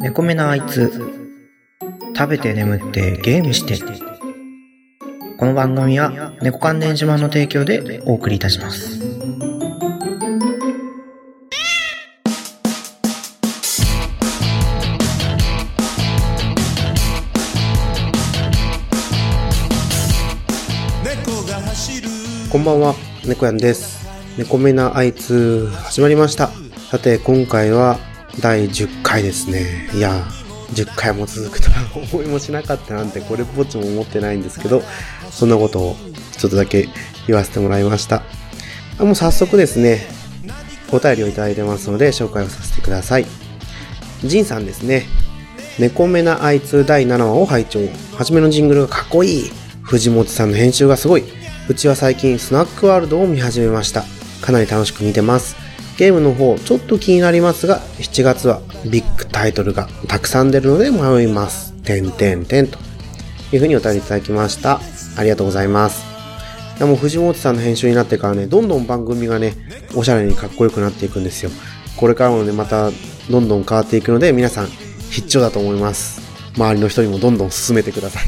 [0.00, 0.92] 猫目なあいつ
[2.16, 3.76] 食べて眠ってゲームして
[5.36, 9.00] この番組は猫関連島の提供でお送りいたします
[22.50, 22.94] こんばんは、
[23.24, 24.06] 猫やんです。
[24.36, 26.50] 猫目なあいつ、始まりました。
[26.90, 27.98] さて、今回は
[28.40, 29.88] 第10回ですね。
[29.94, 30.24] いや、
[30.72, 34.82] 10回も続くとは思いもしなかったなんて、これっぽっちも思ってないんですけど、
[35.30, 35.96] そんなことを
[36.38, 36.88] ちょっとだけ
[37.26, 38.22] 言わせてもらいました。
[38.98, 40.06] あもう早速ですね、
[40.90, 43.26] お便りをいただいてますので、紹介をさせてください。
[44.24, 45.06] ジンさんですね。
[45.78, 47.80] 猫目なあいつ第7話を拝聴。
[48.16, 49.50] 初めのジングルがかっこいい。
[49.82, 51.24] 藤本さんの編集がすごい。
[51.68, 54.04] うちは最近スナックワールドを見始めました。
[54.40, 55.56] かなり楽しく見てます。
[55.98, 61.72] ゲームの方、ちょっと気になりますが、7月はビッグタイトルがたくさん出るので迷います。
[61.82, 62.78] てんてんてんと
[63.52, 64.80] いうふうにお便りいただきました。
[65.16, 66.04] ありがとうございます。
[66.78, 69.54] いやもう藤本さんの編集になってからね、どんどん番組がね、
[69.94, 71.50] おしゃれにかっこよくなっていくんですよ。
[71.96, 72.90] これからもね、また
[73.30, 74.66] どんどん変わっていくので、皆さん
[75.10, 76.22] 必聴だと思います。
[76.56, 78.22] 周りの人にもどんどん進めてください。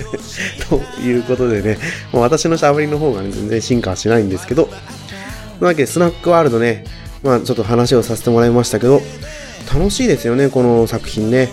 [0.68, 1.78] ということでね、
[2.12, 4.70] もう私の喋りの方がね、全然進化はしないんですけど、
[5.60, 6.84] なわけで、スナックワールドね、
[7.22, 9.00] まあちょっと話をさせてもらいましたけど、
[9.72, 11.48] 楽しいですよね、この作品ね。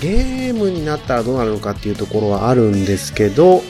[0.00, 3.62] ゲームになったらどうなるのかっていうところはあるんですけど、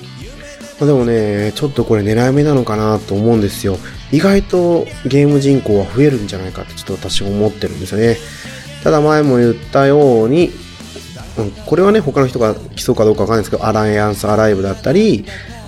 [0.81, 3.79] まあ、でもね、ちょっとこれ狙い目なのかなと思うんですよ。
[4.11, 8.17] 意外とゲーム人口は増えるんじゃないかってちょっと私思ってるんですよね。
[8.83, 10.53] ただ前も言ったように、
[11.39, 15.25] うん、これはね、他の人が競うかどうかわかんないですけど、アライアンスアライブだったり、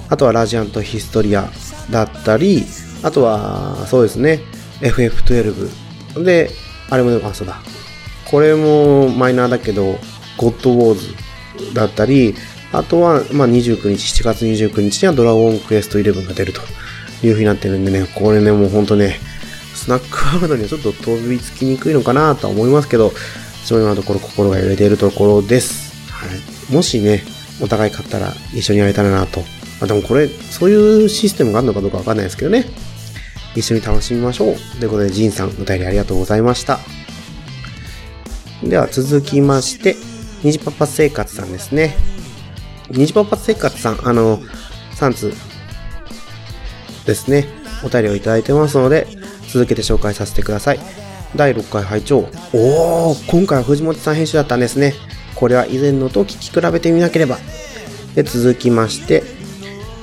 [0.08, 1.50] あとはラジアントヒストリア
[1.90, 2.64] だったり、
[3.02, 4.40] あとは、そうですね、
[4.80, 6.24] FF12。
[6.24, 6.50] で、
[6.90, 7.60] あれも、あ、そうだ。
[8.30, 9.98] これもマイナーだけど、
[10.36, 12.34] ゴッドウォーズだったり、
[12.72, 16.60] あとは、まあ、29日、7月29日にはドラゴンクエスト11が出ると
[17.22, 19.18] いう風になってるんでね、これね、もうほんとね、
[19.74, 23.12] スナックワールドにはちょっと飛びつきにくいのかなとは思いますけど、
[23.64, 25.92] そういうようなところ心が揺れているところです。
[26.10, 26.74] はい。
[26.74, 27.22] もしね、
[27.60, 29.42] お互い勝ったら一緒にやれたらなと。
[29.80, 32.66] あ、でもこれ、そういうシステムがあるのかどうかわかんないですけどね。
[33.54, 34.56] 一緒に楽しみましょう。
[34.78, 36.78] ということで、ジンさん、お便りありがとうございました。
[38.62, 39.96] では続きまして、
[40.42, 41.96] にじパパ生活さんですね。
[42.90, 44.40] にじパパ生活さん、あの、
[44.94, 45.32] 3通
[47.06, 47.46] ですね。
[47.84, 49.06] お便りをいただいてますので、
[49.48, 50.80] 続けて紹介させてください。
[51.34, 54.94] 第6回拝聴おー、今回は藤本さん編集だったんですね。
[55.34, 57.38] これは以前のと聞き比べてみなければ。
[58.14, 59.22] で、続きまして、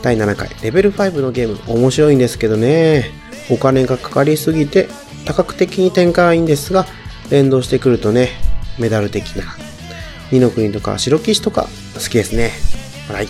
[0.03, 3.09] 第7回、レベル5のゲーム、面白いんですけどね。
[3.49, 4.89] お金がかかりすぎて、
[5.23, 6.85] 多角的に展開はいいんですが、
[7.29, 8.31] 連動してくるとね、
[8.77, 9.45] メダル的な、
[10.29, 12.51] 二の国とか白騎士とか好きですね。
[13.07, 13.29] はい。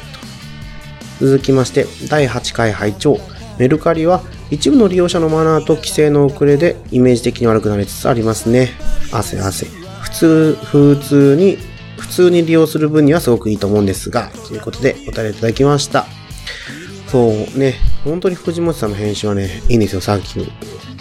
[1.19, 3.19] 続きまして、第8回拝聴
[3.59, 8.71] メルカリは一部の利用者のマナーと規制の遅れでイメージ的に悪くなりつつありますね。
[9.11, 9.67] 汗汗。
[10.01, 11.59] 普通、普通に、
[11.99, 16.07] 普通に利用する分にはすごくいいと思うんですが、ということでお便りいただきました。
[17.07, 20.01] そうね、本当に藤本さんの編集はね、いいんですよ。
[20.01, 20.39] さっき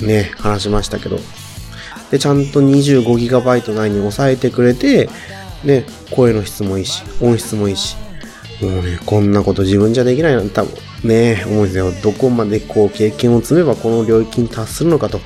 [0.04, 1.18] ね、話しましたけど。
[2.10, 5.08] で、ちゃんと 25GB 内に抑えてくれて、
[5.64, 7.96] ね、声の質もいいし、音質もいいし、
[8.60, 11.90] もうね、こんなこと自分じゃできないなんて多分ね、思うんですよ。
[12.02, 15.20] どこまでこう経験を積めばこの領域に達するのかと。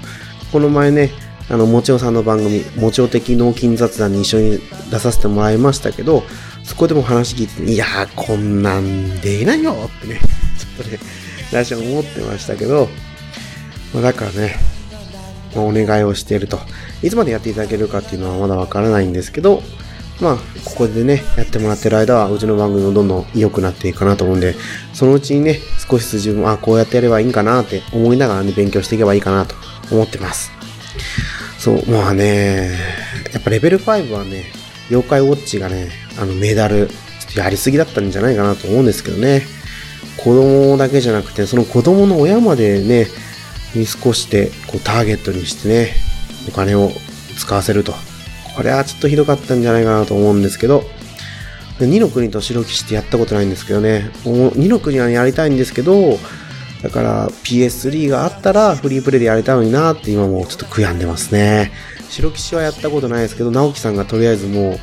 [0.53, 1.10] この前ね、
[1.50, 4.59] あの、もちおさんの番組、もちお的脳筋雑談に一緒に
[4.91, 6.22] 出させてもらいましたけど、
[6.66, 10.21] そこでも話聞いて、いやー、こんなんできないよってね、
[10.59, 10.99] ちょっとね、
[11.50, 12.88] 私は思ってましたけど、
[13.94, 14.59] まあ、だからね、
[15.55, 16.60] まあ、お願いをしていると。
[17.03, 19.62] いつまでやっていただけるかっていうのはまだわからないんですけど、
[20.21, 24.56] まあ、ここでね、やってもらってる間は、うちの番組もどんどん良くなっていくかなと思うんで、
[24.93, 29.55] そのうちにね、少しずつ自分も、あ、こうやってやればいいんかなって思いながらね、勉強していけばいいかなと
[29.93, 30.50] 思ってます。
[31.58, 32.79] そう、まあね、
[33.32, 34.44] やっぱレベル5はね、
[34.91, 35.88] 妖怪ウォッチがね、
[36.19, 36.94] あのメダル、ちょ
[37.31, 39.43] っとやりすぎだったんじゃないかなと思うんですけどね。
[40.17, 43.06] 子供だけじゃなくて、その子供の親までね、
[43.75, 45.94] 見少して、こうターゲットにしてね、
[46.49, 46.91] お金を
[47.37, 47.94] 使わせると。
[48.56, 50.85] これはちょっとひどかったんじゃないかなと思うんですけど、
[51.79, 56.19] 二の国と白騎士ってやったことないんですけどね、二の国はやりたいんですけど、
[56.83, 61.73] だから PS3 があったらフリープレイでやりたいのになって今もちょっと悔やんでますね。
[62.11, 64.79] 白騎士はやったことないですけど、直樹さんがとりあえずもう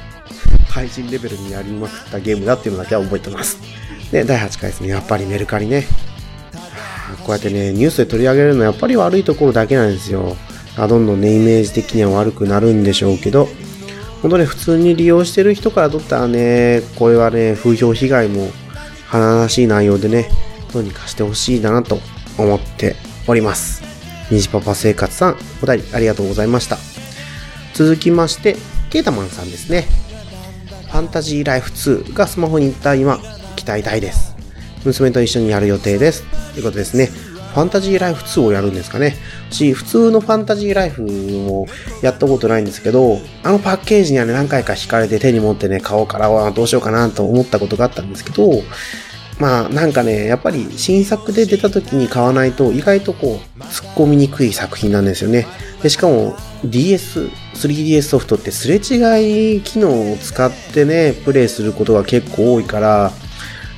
[0.69, 3.59] 配信レベルにやりまくったゲームだっていうのだけは覚えてます。
[4.11, 4.89] で、第8回ですね。
[4.89, 5.85] やっぱりメルカリね。
[7.23, 10.35] こうやってね、ニュースで取り上げるのはやっぱり悪いところだけなんですよ。
[10.77, 13.47] どんどんね、イメージ的には悪くなるんでしょうけど、
[14.21, 18.49] 本当ね、普通に利用してる人からとったらね、これはね、風評被害も
[19.07, 20.29] 華々しい内容でね、
[20.71, 21.99] どうにかしてほしいだなと
[22.37, 22.95] 思って
[23.27, 23.83] おります。
[24.31, 26.92] 虹パパ生活さん、お便りありがとうございました。
[27.73, 28.55] 続きまして、
[28.91, 29.87] ケータマンさんですね。
[30.91, 33.19] ファンタジーライフ2がスマホに行った今、
[33.55, 34.35] 期待大です。
[34.85, 36.23] 娘と一緒にやる予定です。
[36.53, 37.07] ということですね。
[37.07, 39.15] ファンタジーライフ2をやるんですかね。
[39.49, 41.67] し、普通のファンタジーライフも
[42.03, 48.61] やったことないんですけど、あのパッケージにはね、何回か惹かれて手に持ってね、買おうからはどうしようかなと思ったことがあったんですけど、
[49.39, 55.47] まあなんかね、やっぱり新作で出た時に買わないと意外とこう、突っ込みにくい作品なんですよね。
[55.81, 63.11] で、しかも DS、3DS ソフトってすれ違い機能を使ってね、プレイすることが結構多いから、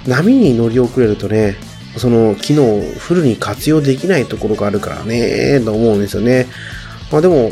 [0.08, 1.56] 波に乗り遅れるとね、
[1.98, 6.48] その機能をフルに活用できないところがあるからね、と思うんですよね。
[7.12, 7.52] まあでも、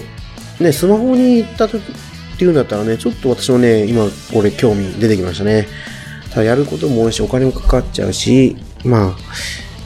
[0.59, 5.67] ね、スマホに行った時っていうんだったらね、ちょっと私もね、今、俺興味出てきましたね。
[6.33, 9.15] ただやることも多いし、お金もかかっちゃうし、まあ、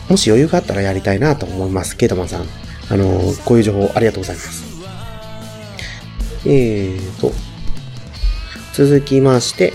[0.10, 1.98] もし余裕があったらやりたいなと思います。
[1.98, 2.46] ケイタマンさん。
[2.90, 4.64] あの、こういう情報ありがとうございます。
[6.46, 7.34] えーと、
[8.74, 9.74] 続きまして、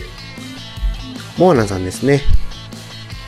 [1.36, 2.22] モアナさんですね。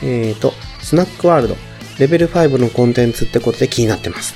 [0.01, 1.55] えーと、スナックワールド、
[1.99, 4.33] レベル5のコンテンツってことで気になってます。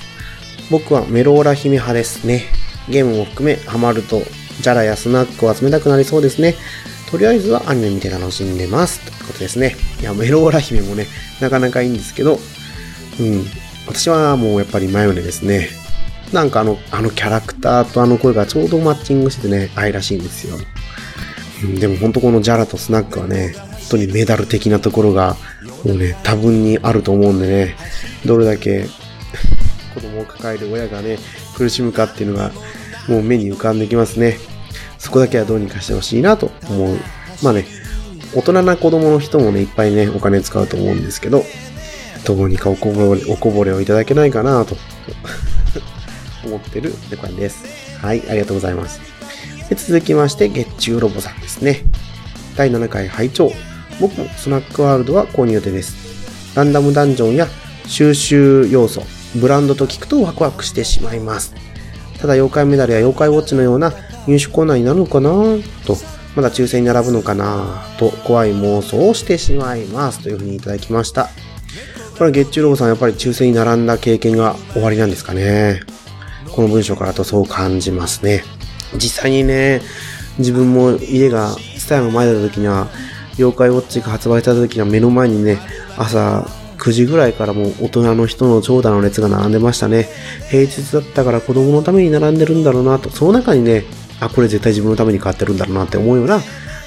[0.69, 2.43] 僕はメローラ姫派ですね。
[2.87, 4.21] ゲームも含め、ハマると、
[4.61, 6.55] ジャラやスナックを集めたくなりそうですね。
[7.09, 8.99] とりあえずはアニメ見て楽しんでます。
[8.99, 9.75] ということですね。
[9.99, 11.07] いや、メローラ姫もね、
[11.41, 12.39] なかなかいいんですけど、
[13.19, 13.45] うん。
[13.87, 15.69] 私はもうやっぱりマヨネですね。
[16.31, 20.57] なんかあの、あのキャラクターとあの声がちょうどマッチングしててね、愛らしいんですよ。
[21.63, 25.35] うん、でも本当このジャラとスナックはね、本当にメダル的なところが、
[25.83, 27.75] もうね、多分にあると思うんでね、
[28.25, 28.87] どれだけ
[29.95, 31.17] 子供を抱える親がね、
[31.55, 32.51] 苦しむかっていうのが、
[33.07, 34.37] もう目に浮かんできますね。
[34.99, 36.97] そこだけはどうにかしてほしいなと思う。
[37.41, 37.65] まあね、
[38.35, 41.43] 大人な子供の人もね、いっぱいね、お金使うと思うんですけど、
[42.25, 44.77] どうにかおこぼれ、おこぼれをいただけないかなと
[46.45, 47.63] 思ってる猫んです。
[48.01, 48.99] はい、ありがとうございます。
[49.69, 51.85] で続きまして、月中ロボさんですね。
[52.55, 53.51] 第7回拝聴
[53.99, 55.95] 僕もスナックワールドは購入予定です。
[56.55, 57.47] ランダムダンジョンや
[57.85, 59.03] 収集要素、
[59.35, 61.53] ブランドと聞くとワクワクしてしまいます。
[62.19, 63.93] ただ妖怪メダルや妖怪ウォッチのような
[64.27, 65.31] 入手コーナーになるのかな
[65.85, 65.97] と、
[66.35, 71.29] まだ抽選に並ぶのかなと怖い妄想をしてしまいますというふうにいただきました。
[72.13, 75.81] これは月中ロボさんやっぱり抽選に並んだ経験が終わりなんですかね。
[76.51, 78.43] この文章からとそう感じますね。
[78.95, 79.81] 実際にね、
[80.37, 82.87] 自分も家がスタイの前だった時には、
[83.37, 85.59] 妖怪ウォッチが発売された時には目の前にね、
[85.97, 86.45] 朝
[86.77, 90.09] 9時ぐらいからもう大人の人の長蛇の列が並んでましたね。
[90.49, 93.85] 平日だったから子供のために並んでるんだろうなと、その中にね、
[94.19, 96.41] あ、これ絶対自分のために買ってるんだろうなって思うような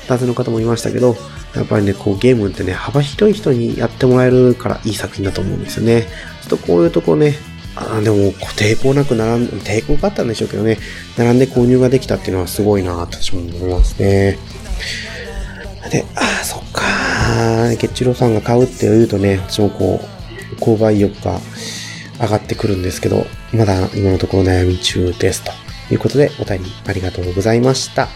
[0.09, 1.17] 男性の方もいましたけど、
[1.55, 6.09] やっぱりね、こうゲームってね、幅広い人にやってもらえるからいい作品だと思うんですよね。
[6.43, 7.37] ちょっとこういうとこね、
[7.75, 10.79] あでも、抵抗なく並ん、抵抗があったんでしょうけどね、
[11.17, 14.39] 並んで購入ができたっていうのはすごいなと私も思いますね。
[15.91, 16.83] で、あそっか
[17.79, 21.41] ケッチロさんが買うって言うとね、私もこう、購買意欲が
[22.21, 25.53] 上がってくるんですけど、まだ今のところ悩み中ですと。
[25.93, 28.09] いうことで、お便りありがとうございました。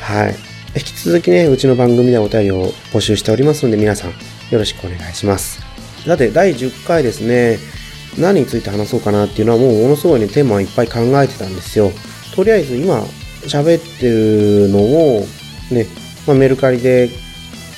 [0.00, 0.36] はい。
[0.76, 5.60] 引き続きね、うちの番組ではお便りを募集しておりますので、皆さんよろしくお願いします。
[6.06, 7.58] さて、第10回ですね、
[8.18, 11.90] 何について話そうかなっていうのはもうものすごいね、テーマをいっぱい考えてたんですよ。
[12.34, 13.00] とりあえず今
[13.42, 15.26] 喋ってるのを
[15.70, 15.86] ね、
[16.26, 17.10] まあ、メルカリで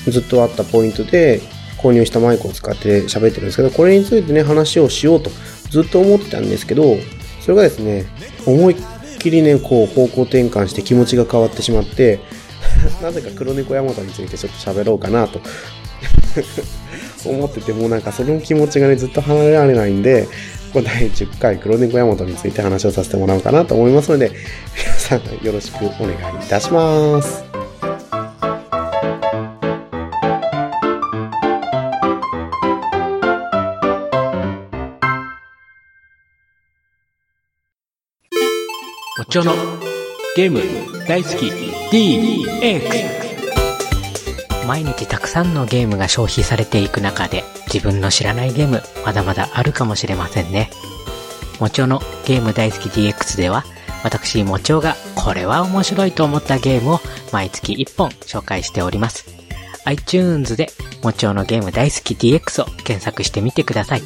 [0.08, 1.40] ずっとあったポイントで
[1.78, 5.30] 購入したマイクを使って喋ってるんですけど、これについてね、話をしようと
[5.70, 6.96] ずっと思ってたんですけど、
[7.40, 8.06] それがですね、
[8.46, 8.76] 思いっ
[9.22, 12.20] きりね、こう方向転換して気持ちが変わってしまって、
[13.02, 15.40] なぜか黒猫山本についてちょっと喋ろうかなと
[17.24, 20.28] 思っててもうなんかその気持ちがねずっと離れられないんで
[20.72, 24.30] こう第10回黒猫山本について話をさせてもらおうかなと思いますので
[24.76, 26.12] 皆さんよろしくお願い
[26.44, 27.61] いたします。
[39.32, 39.54] お茶の
[40.36, 40.60] ゲーム
[41.08, 41.46] 大好き
[41.90, 42.82] DX
[44.66, 50.68] 毎日たくさんのゲームが消費されていく中で自分の知らないゲームまだまだあるかもしれませんね。
[51.60, 53.64] もちおのゲーム大好き DX では
[54.04, 57.00] 私もちおがこれは面白いと思ったゲームを
[57.32, 59.24] 毎月1本紹介しております。
[59.86, 60.68] iTunes で
[61.02, 64.02] もちおのゲーム大好き DX を検索してみてください。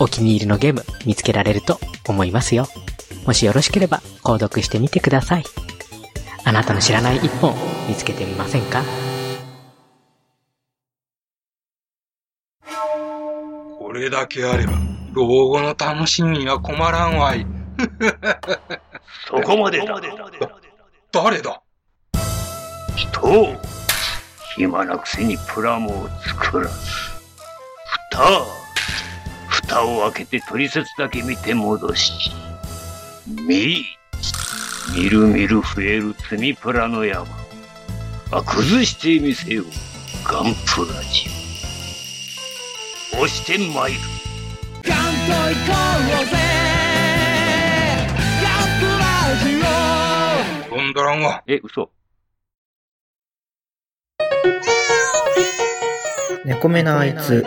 [0.00, 2.68] お気に入りのゲーム見つけられると思いますよ。
[3.26, 5.44] もしよろしければ購読してみてください。
[6.44, 7.54] あなたの知らない一本
[7.88, 8.82] 見つけてみませんか？
[13.78, 14.72] これだけあれば、
[15.12, 17.46] 老後の楽しみには困らんわい。
[19.28, 20.00] そこまでだ。
[21.12, 21.62] 誰だ？
[22.96, 23.56] 人
[24.56, 26.74] 暇なくせにプラモを作らず。
[28.10, 28.44] 蓋
[29.48, 32.32] 蓋を開けて取説だけ見て戻し。
[33.26, 33.84] み
[34.94, 37.26] みるみる増える積みプラの山。
[38.30, 39.64] あ、崩してみせよ。
[40.24, 41.28] ガンプラジ
[43.14, 43.22] オ。
[43.22, 43.98] 押してまいる。
[50.68, 51.42] 飛んだらんわ。
[51.46, 51.90] え、嘘。
[56.44, 57.46] 猫目なあいつ、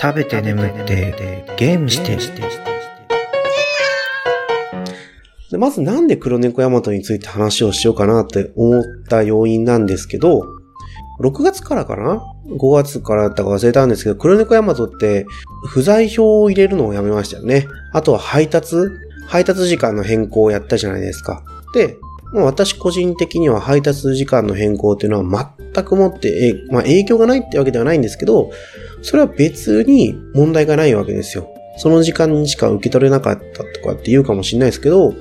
[0.00, 2.69] 食べて眠ってゲームして。
[5.50, 10.44] でまずなんで黒猫ヤマトについて話をしようかなって思った要因なんですけど、
[11.20, 15.26] 6月からかな ?5 月からだったか忘れたんですけど、黒猫ヤマトって
[15.66, 17.66] 不在表を入れるのをやめましたよね。
[17.92, 18.90] あとは配達？
[19.26, 21.44] 配達時間の変更をやったじゃないですか。
[21.72, 21.98] で、
[22.32, 28.50] まあ、私個人的には配達時間の変更っていうのは全くもって、まあ、影響がないってわけではないんですけど、
[29.02, 31.48] それは別に問題がないわけですよ。
[31.76, 35.14] その時間にしか受け取れなかったとかって言うかもしれないですけど、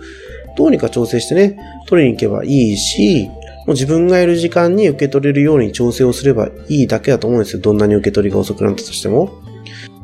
[0.57, 3.29] どうにか調整してね、取りに行けばいいし、
[3.65, 7.61] もう自分がいる時間に受け取れるように調整をすればいいだけだと思うんですよ。
[7.61, 9.41] どんなに受け取りが遅くなったとしても。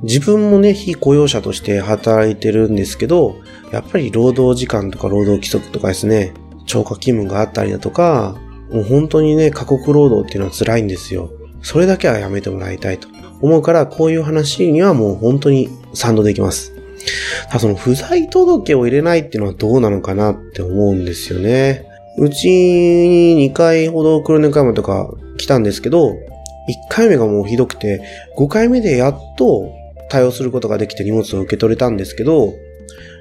[0.03, 3.37] 自分もね、非雇用者として働いてるんですけど、
[3.71, 6.33] やっぱり労働時間とか労働規則とかですね、
[6.65, 8.35] 超過勤務があったりだとか、
[8.71, 11.31] もう本当にね、過酷労働っていうのは辛いんですよ。
[11.61, 13.07] それだけはやめてもらいたいと
[13.45, 16.73] 思うから、こういう話にはもう本当に賛同できます。
[17.47, 21.85] ただその不在届を入れないっていうのはどうなのかなって思うんですよね。
[22.17, 26.13] うちに2回ほど黒猫山とか来たんですけど、1
[26.89, 28.01] 回目がもうひどくて、
[28.37, 29.71] 5回目でやっと
[30.09, 32.53] 対応することができて荷物を受け取れたんですけど、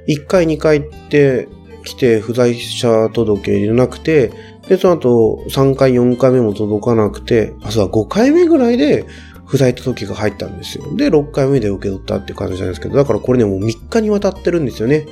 [0.09, 1.49] 1回2回って
[1.85, 4.31] 来て不在者届入れなくて、
[4.69, 9.05] で、その後3回4回目も届かなくて、あ、そうだ、5回目ぐらいで
[9.47, 10.97] 不在届が入ったんですよ。
[10.97, 15.07] で、6回目で受け取ったっていう感じなんですけど、だからこれね、もう3日にわたってるんですよね。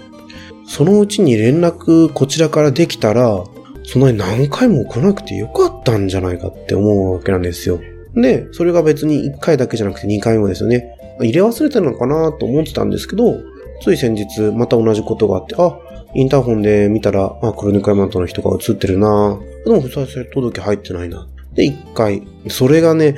[0.67, 3.45] そのうちに連絡こちらからできたら、
[3.85, 7.81] そんなに何回も来なくてよかったんじゃないかって思うわけなんですよ。
[8.15, 10.97] で、それが別に1回だけじゃなくて2回もですよね。
[11.21, 13.39] 入れ忘れてるのかなと思ってたんですけど、
[13.83, 15.79] つい先日また同じことがあって、あ、
[16.15, 21.27] インターホンで見たら、あ、黒猫ヤマトの人が映ってるなでも、不在届入ってないな。
[21.55, 22.23] で、1回。
[22.49, 23.17] それがね、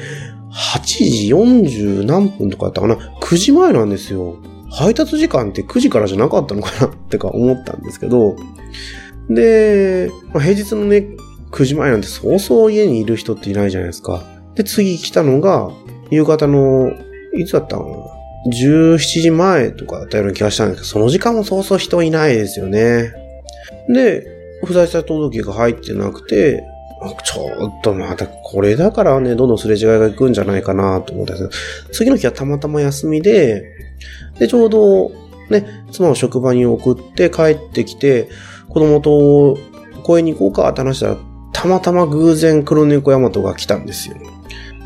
[0.55, 4.37] 8時40何分とかだったかな ?9 時前なんですよ。
[4.71, 6.87] 配達時間って9時からじゃなかったのかな？
[6.93, 8.37] ってか思ったんですけど、
[9.29, 11.09] で、まあ、平日のね、
[11.51, 14.23] 9時前なんてそうそう家にいる人っていないじゃないですか。
[14.55, 15.71] で、次来たのが、
[16.11, 16.93] 夕方の、
[17.37, 18.11] いつだったの
[18.53, 23.13] ?17 時前とかだったような気がしたんですけど、その時間もそうそう人いないですよね。
[23.89, 24.27] で、
[24.65, 26.63] 不在者届が入ってなくて、
[27.23, 33.65] ちょっとまたこれだからね、どんどんすれ違いが行くんじゃないかなと思ったんですけど、次の日はたまたま休みで、
[34.39, 35.11] で、ちょうど、
[35.51, 38.29] ね、妻を職場に送って帰ってきて、
[38.69, 39.59] 子供と
[40.03, 41.17] 公園に行こうかって話したら、
[41.53, 44.17] たまたま偶然黒猫ヤマトが来たんですよ。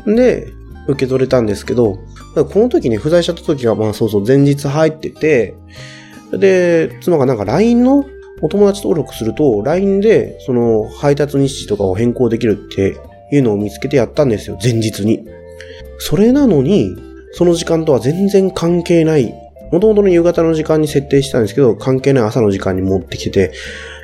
[0.05, 0.47] で、
[0.87, 1.99] 受け取れたんですけど、
[2.35, 5.55] この時に不在者届がまあそうそう前日入ってて、
[6.31, 8.05] で、妻がなんか LINE の
[8.41, 12.97] お友達登録すると、LINE でその配達日時とかを変更できるって
[13.31, 15.25] いうのを見つけてやったんですよ、前日に。
[15.99, 16.95] それなのに、
[17.33, 19.33] その時間とは全然関係ない。
[19.71, 23.51] もともとの夕方の時間に設定したんですけど、関係ない朝の時間に持ってきてて、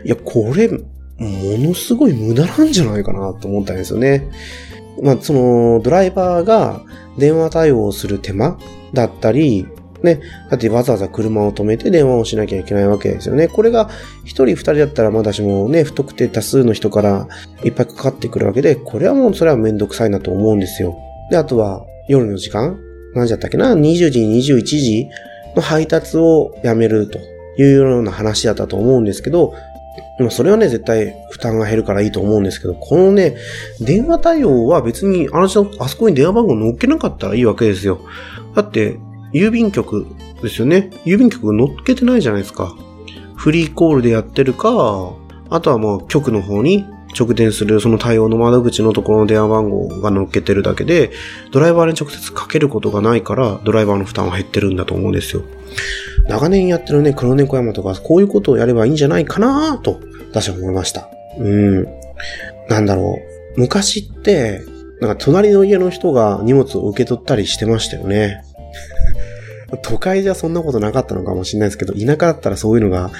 [0.04, 0.80] いや、これ、も
[1.18, 4.30] のすごい無駄なんじゃないかなと思ったんですよね。
[5.02, 6.84] まあ、その、ドライバーが
[7.18, 8.60] 電話対応する手間
[8.94, 9.66] だったり、
[10.04, 13.48] ね、だってわざわざ車を止めて電話をしなきゃいけないわけですよね。
[13.48, 13.90] これが
[14.24, 17.28] 一人二人だったらまだしもね、不特定多数の人から
[17.64, 20.98] いっぱいかかってくるわけで、これはもうそれはめんどくさいなと思うんですよ。
[21.32, 22.78] で、あとは夜の時間？
[23.16, 25.08] 何時だったっけな ?20 時、21時
[25.56, 27.20] の配達をやめると
[27.58, 29.54] いうような話だったと思うんですけど、
[30.20, 33.38] まあそれはね、絶対負担が減るからいいと思うんですけど、このね、
[33.80, 38.02] 電話対応は別にあの人、あそこに電話番号乗っけなかったらいいわけですよ。
[38.56, 38.98] だって、
[39.36, 40.08] 郵便局
[40.42, 40.92] ですよね。
[41.04, 42.74] 郵便局乗っけてないじゃないですか。
[43.36, 45.12] フリーコールでやってるか、
[45.50, 46.86] あとはもう局の方に
[47.20, 51.12] 直電するその対応の窓口のところの電話番号が載っけてるだけで、
[51.52, 55.42] ドライバーに直接かけることがないから、ドライバーの負担は減ってるんだと思うんですよ。
[56.30, 60.00] 長年やってるね、黒猫山とか、こういうことをやればいいんじゃないかなと、
[60.32, 61.10] 私は思いました。
[61.38, 61.88] うん。
[62.70, 63.18] なんだろ
[63.58, 63.60] う。
[63.60, 64.62] 昔って、
[65.02, 68.45] なんか隣の家の人が荷物を受け取ったりしてましたよね。
[69.82, 73.12] 都会じゃそんなことなかったのかもしれないですけど、田舎だったらそういうのが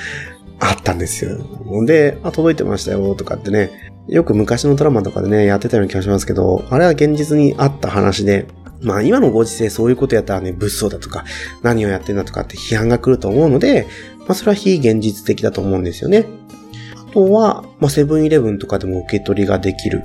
[0.60, 1.38] あったんですよ。
[1.86, 3.72] で、あ、届いてましたよ、とかってね、
[4.08, 8.46] よく昔のドラマとかでね、やってたような気がしますけど、あれは現実にあった話で、
[8.82, 11.26] まあ今のご時世そういうことやったらね、物騒だとか、
[11.64, 13.88] 何をやってんだとかって批判が来ると思うので、
[14.20, 16.26] まあそれは非現実的だと思うんですよね。
[16.96, 20.04] あとは、まあセブンイレブンとかでも受け取りができる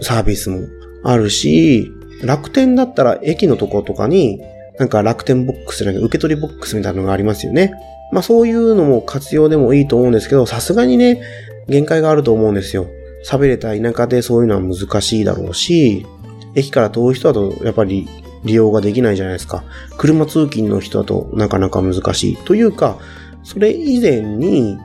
[0.00, 0.60] サービスも
[1.04, 1.92] あるし、
[2.24, 4.40] 楽天だったら駅のとことかに、
[4.78, 7.72] なんか楽天ボックスじゃなくて受け取りボックスみたいなのがありますよね。
[8.12, 11.20] まあそういうのも活用でもいいと思うんですけど、さすがにね、
[11.68, 12.86] 限界があると思うんですよ。
[13.26, 16.06] 喋れた田舎でそういうのは難しいだろうし、
[16.54, 18.08] 駅から遠い人だとやっぱり
[18.44, 19.64] 利用ができないじゃないですか。
[19.98, 22.36] 車通勤の人だとなかなか難しい。
[22.44, 22.98] というか、
[23.42, 24.78] それ以前に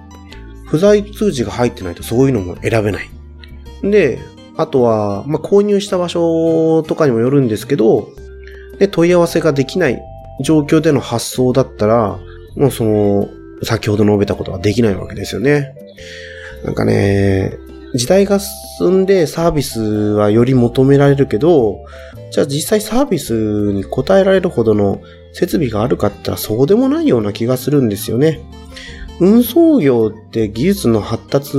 [0.68, 3.10] 不在通知が入ってないとそういうのも選べない。
[3.84, 4.20] で、
[4.56, 8.10] あとは、まあ、購入した場所とかにもよるんですけど、
[8.84, 10.02] で、問い合わせができない
[10.42, 12.20] 状況での発送だったら、
[12.58, 13.30] もうその、
[13.64, 15.74] 先ほど述べたことができないわけですよね。
[16.66, 17.58] なんかね、
[17.96, 21.78] 時代が進んでサービスはより求められるけど、
[22.32, 25.00] じゃあ実際サービスに応えられるほどの
[25.32, 28.42] 設備があるかって言ったらそうでもないような気がするんですよね。
[29.22, 31.52] 運送業って技術の発達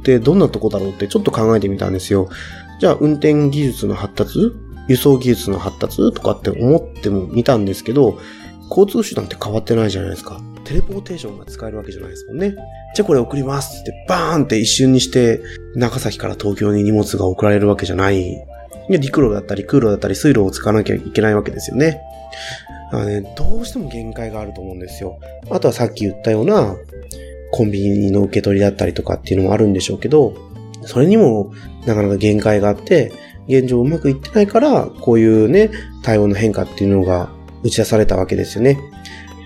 [0.00, 2.28] ってどんなとこだろうってちょっと考えてみたんですよ。
[2.80, 4.52] じゃあ運転技術の発達
[4.88, 8.18] 輸送技術の発達とかって思ってもみたんですけど、
[8.68, 10.40] 交通手段って変わってないじゃないですか。
[10.64, 12.54] テレポーテーションが使えるわけじゃないですもんね。
[12.94, 15.40] じゃあこれ送りますってバーンって一瞬にして
[15.74, 18.20] 長崎から東京に荷物が送られるわけじゃない。
[18.20, 22.00] いや陸路だったり空路だったり水路を使わなきゃいけないわけですよね。
[22.92, 25.18] だからね、どうしても限界があると思うんですよ。
[25.50, 26.76] あとはさっき言ったような
[27.52, 30.34] コンビニの受け取りだったりとかっていうのもあるんでしょうけど、
[30.82, 31.52] それにも
[31.86, 33.12] なかなか限界があって、
[33.48, 35.70] 現状うまくいってないから、こういうね、
[36.02, 37.30] 対応の変化っていうのが
[37.62, 38.78] 打ち出されたわけですよね。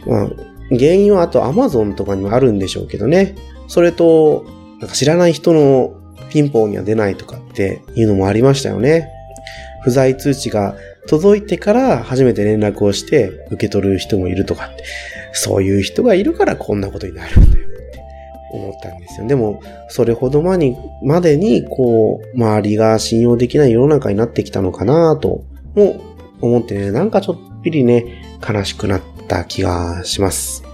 [0.06, 0.28] まあ、
[0.70, 3.34] 原因はあと Amazon とかにもあるんでしょうけどね。
[3.68, 4.46] それと、
[4.80, 5.94] なんか知らない人の
[6.30, 9.08] ピンポンには出ないとかっていうのもありましたよね。
[9.82, 14.84] 不在通知が届いてから初めて連絡をして受け取る人もいるとかって、
[15.32, 17.59] そういう人がいるからこんなことになるんだよ
[18.52, 19.26] 思ったんですよ。
[19.26, 26.00] でも、それほどまに、までに、こう、周りが信用できない世の中になってきたのかなと、も
[26.40, 30.64] 思ってね、なんかちょっぴりね、悲しくなった気がします。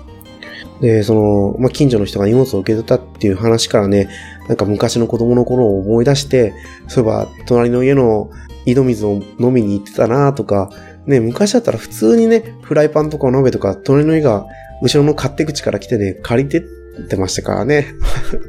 [0.81, 4.09] で、その、まあ、近所の人が荷物を受け取ったっていう話からね、
[4.49, 6.53] なんか昔の子供の頃を思い出して、
[6.87, 8.31] そういえば、隣の家の
[8.67, 10.71] 井戸水を飲みに行ってたなとか、
[11.07, 14.47] ね、昔だったら普通にね、フライパンとかお鍋とか、隣の家が
[14.83, 16.62] 後ろの勝手口から来てね、借りて
[17.04, 17.87] ってましたからね。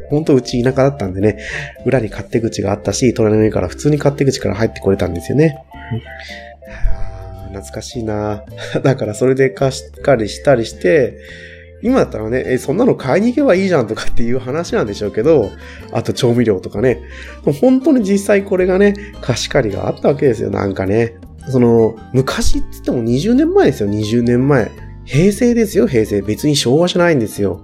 [0.10, 1.39] ほんとうち田舎だったんでね、
[1.86, 5.63] 裏に勝手口があったし、隣の家から普通に勝手口から入ってこれたんですよね。
[7.49, 8.43] 懐かしいな
[8.83, 11.17] だからそれで貸し借りしたりして、
[11.83, 15.51] 今だったらね、え、そんなの買いに行けばいいじゃんとかっていう話なんでしょうけど、
[15.91, 16.99] あと調味料とかね。
[17.62, 21.15] 本当に実際これがね、貸し借りがあったわけですよ、なんかね。
[21.49, 24.71] その、昔って言っても20年前ですよ、20年前。
[25.05, 26.21] 平成ですよ、平成。
[26.21, 27.62] 別に昭和じゃないんですよ。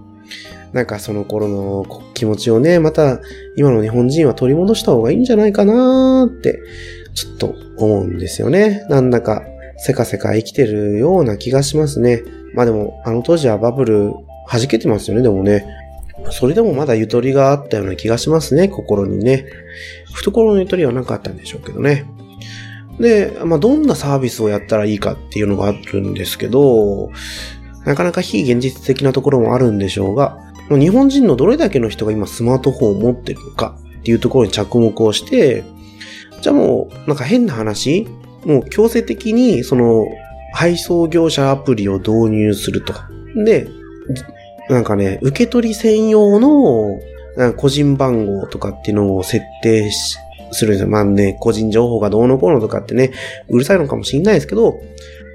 [0.74, 3.20] なんかその頃の気持ちをね、また
[3.56, 6.60] 今の日本人は取り戻した方がいいんじゃないかなーって、
[7.14, 8.86] ちょっと思うんですよね。
[8.90, 9.44] なんだか、
[9.78, 12.24] せかせか生きてるような気がしますね。
[12.56, 14.14] まあでも、あの当時はバブル
[14.52, 15.66] 弾けてますよね、でもね。
[16.32, 19.46] それでもまだゆとりがあったような気がしますね、心にね。
[20.14, 22.06] 懐のゆとりはなかったんでしょうけどね。
[23.00, 27.12] で、まあどんなサービスをやったらいいかっていうのがあるんですけど、
[27.86, 30.38] なかなか非現実的なところもあるんでしょうが、
[30.70, 35.64] 日本人のどれだけの人が今スマートフォンを持ってるのかっていうところに着目をして、
[36.42, 38.08] じゃあもう、なんか変な話
[38.46, 40.06] もう強制的に、その、
[40.54, 42.94] 配送業者アプリを導入すると。
[43.46, 43.68] で、
[44.70, 47.00] なんかね、受け取り専用の、
[47.58, 49.90] 個人番号とかっていうのを設定
[50.52, 50.88] するんですよ。
[50.88, 53.12] まあね、個人情報がどうのこうのとかってね、
[53.50, 54.80] うるさいのかもしれないですけど、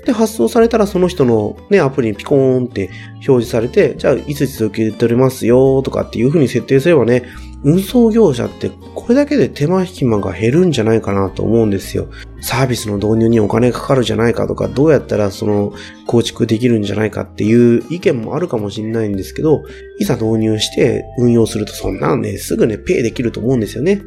[0.04, 7.24] で、発送されたらその人のね、アプリにピコーンって表示されて、じゃあいついつ受け取れますよとかっていう風に設定すればね、
[7.64, 12.08] 運送業者ってこれだけで手間暇が減るんじゃないかなと思うんですよ。
[12.40, 15.72] サービスの導入にお金かかるじゃないかとか、どうやったらその
[16.06, 19.62] 構築できるんじゃないかっていう意見もあるかもしれないんですけど、
[19.98, 24.02] いざ導入して運用するとそんなんね、すぐね、ペイできると思うんですよね。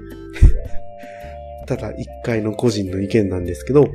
[1.72, 3.88] ただ一回の個人の意見なんですけど、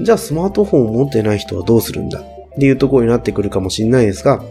[0.00, 2.18] じゃあスマートフォンを持ってない人はどうするんだ？
[2.18, 2.24] っ
[2.58, 4.42] ていうところになってくるかもしれないですが、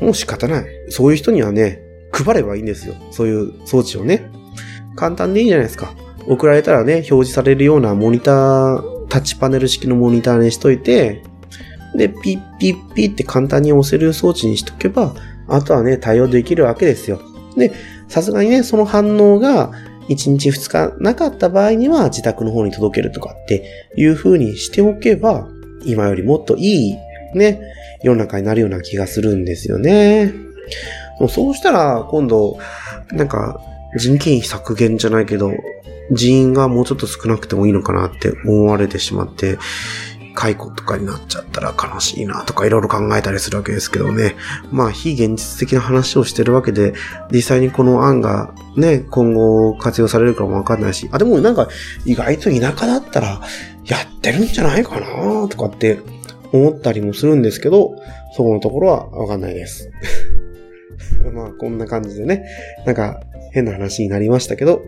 [0.00, 0.66] もう仕方ない。
[0.88, 2.96] そういう人にはね、配ればいいんですよ。
[3.12, 4.28] そういう装置をね。
[4.96, 5.94] 簡単でいいじゃないですか。
[6.26, 11.22] 送られたらね、表示されるようなモニター、タッチパネル式のモニターにしといて、
[11.94, 15.14] で、ピッピッピッって簡単に押せる装置にしとけば、
[15.46, 17.20] あとはね、対応できるわけですよ。
[17.56, 17.72] で、
[18.08, 19.70] さすがにね、その反応が
[20.08, 25.48] 1日2日なかった場合には自宅の方に届けるとかっていう風にしておけば、
[25.84, 26.96] 今よりもっといい
[27.34, 27.60] ね、
[28.02, 30.32] 世の中になるような気がするんですよね。
[31.20, 32.58] もうそうしたら、今度、
[33.12, 33.60] なんか、
[33.96, 35.52] 人件費削減じゃないけど、
[36.10, 39.58] 人員がもうちょっと少なくてもいいのかなって思われてしまって、
[40.34, 44.34] 解雇とかになっちゃったら悲しいなとかいろいろ考えたりするわけですけどね。
[44.70, 46.94] まあ非現実的な話をしてるわけで、
[47.30, 51.68] 実際にこの案がね、今後活用されるかもわかんないし、あ、でもなんか
[52.04, 53.40] 意外と田舎だったら
[53.86, 56.00] やってるんじゃないかなとかって
[56.52, 57.94] 思ったりもするんですけど、
[58.36, 59.90] そこのところはわかんないです。
[61.32, 62.44] まあこんな感じでね、
[62.84, 63.20] なんか
[63.52, 64.82] 変な話になりましたけど、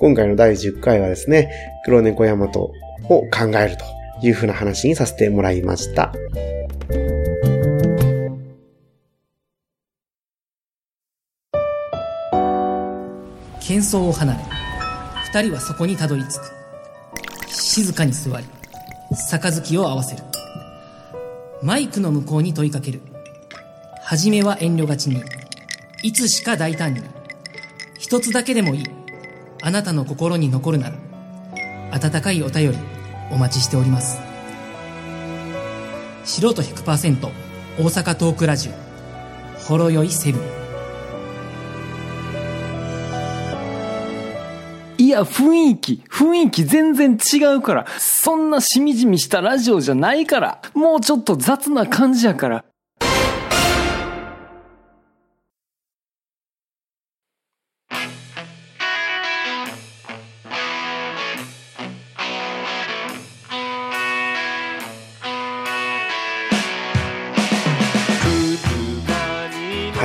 [0.00, 1.50] 今回の第10回はですね、
[1.84, 2.72] 黒猫ヤマト
[3.08, 3.84] を考えると
[4.28, 6.12] いうふうな話にさせてもらいました。
[13.60, 14.38] 喧騒を離れ、
[15.24, 16.56] 二人はそこにたどり着く。
[17.48, 18.46] 静かに座り、
[19.12, 20.22] 杯を合わせる。
[21.62, 23.00] マイクの向こうに問いかける。
[24.02, 25.22] はじめは遠慮がちに、
[26.02, 27.02] いつしか大胆に。
[27.98, 28.84] 一つだけでもいい。
[29.62, 30.96] あなたの心に残るなら、
[31.90, 32.78] 温かいお便り、
[33.30, 34.20] お待ちしております。
[36.24, 37.28] 素人100%
[37.78, 38.72] 大阪トークラジオ、
[39.60, 40.42] ほろよいセブン。
[44.98, 47.86] いや、雰囲気、雰囲気全然違うから。
[47.98, 50.60] そんなしみじみしたラジオじゃないから。
[50.74, 52.64] もうちょっと雑な感じやから。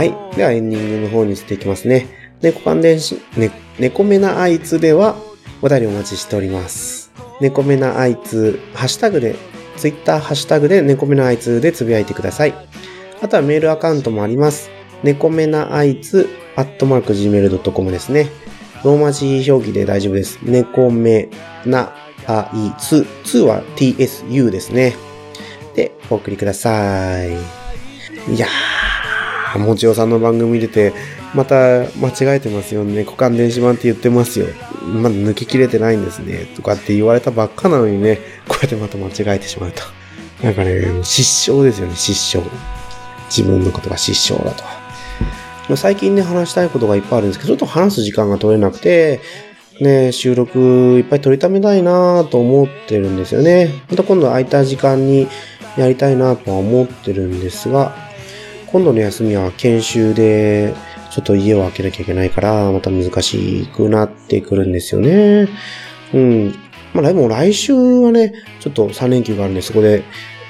[0.01, 0.35] はい。
[0.35, 2.07] ではエンディングの方にしていきますね。
[2.41, 5.15] 猫関連し、ね、猫目なあいつでは
[5.61, 7.11] お便りお待ちしております。
[7.39, 9.35] 猫目なあいつ、ハッシュタグで、
[9.77, 12.55] ツイッターハッシュタグで猫目なあいつでつぶやいてください。
[13.21, 14.71] あとはメールアカウントもあります。
[15.03, 18.27] 猫目なあいつ、アットマーク gmail.com ですね。
[18.83, 20.39] ローマ字表記で大丈夫です。
[20.41, 21.29] 猫目
[21.63, 21.93] な
[22.25, 24.95] あいつ、2は tsu ですね。
[25.75, 27.33] で、お送りください。
[27.33, 28.90] いやー、
[29.53, 30.93] あもちおさんの番組出て、
[31.33, 33.03] また間違えてますよね。
[33.03, 34.47] 股間電子版って言ってますよ。
[34.85, 36.47] まだ抜ききれてないんですね。
[36.55, 39.83] とかって言われたばっかなのにね、こうやってまた間違えてしまうと。
[40.43, 42.49] なんかね、失笑ですよね、失笑。
[43.29, 45.77] 自分のことが失笑だと。
[45.77, 49.21] 最近ね、話したいことがいっぱいあるんですけど、ちょっと話す時間が取れなくて、
[49.79, 53.69] ね、収録いっぱい取りためたいなと思ってるんですよね。
[53.89, 55.27] また今度空いた時間に
[55.77, 57.95] やりたいなとは思ってるんですが、
[58.71, 60.73] 今度の休みは研修で、
[61.11, 65.49] ちょっと家を開けなきゃいけないから、また難しくなってくるんですよね。
[66.13, 66.55] うん。
[66.93, 70.03] まあ、でも来週はね、ちょっと3連休があるんで、そこで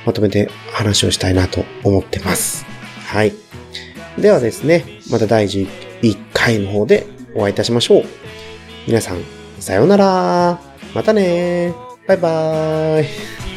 [0.06, 2.66] まとめて話をしたいなと思ってます。
[3.06, 3.34] はい。
[4.18, 8.04] ではですね、また第11回の方でお会いいたしましょう。
[8.88, 9.22] 皆さん、
[9.60, 10.72] さようなら。
[10.94, 11.74] またね
[12.08, 13.51] バイバーイ。